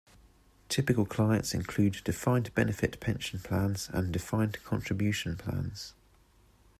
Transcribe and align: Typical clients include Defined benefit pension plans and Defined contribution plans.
Typical 0.67 1.05
clients 1.05 1.53
include 1.53 2.03
Defined 2.03 2.55
benefit 2.55 2.99
pension 2.99 3.37
plans 3.39 3.87
and 3.93 4.11
Defined 4.11 4.57
contribution 4.63 5.37
plans. 5.37 5.93